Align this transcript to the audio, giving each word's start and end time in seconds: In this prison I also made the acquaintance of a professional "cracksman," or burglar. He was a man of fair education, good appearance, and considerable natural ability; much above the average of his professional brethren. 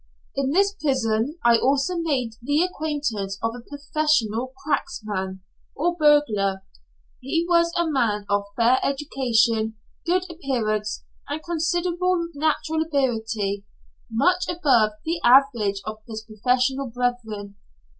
In 0.35 0.49
this 0.49 0.73
prison 0.73 1.37
I 1.45 1.59
also 1.59 1.95
made 1.95 2.31
the 2.41 2.63
acquaintance 2.63 3.37
of 3.43 3.53
a 3.53 3.61
professional 3.61 4.51
"cracksman," 4.65 5.41
or 5.75 5.95
burglar. 5.95 6.63
He 7.19 7.45
was 7.47 7.71
a 7.77 7.87
man 7.87 8.25
of 8.27 8.45
fair 8.57 8.79
education, 8.83 9.75
good 10.03 10.25
appearance, 10.27 11.03
and 11.29 11.43
considerable 11.43 12.29
natural 12.33 12.81
ability; 12.81 13.63
much 14.09 14.47
above 14.49 14.93
the 15.05 15.21
average 15.23 15.83
of 15.85 15.97
his 16.07 16.23
professional 16.25 16.87
brethren. 16.87 17.57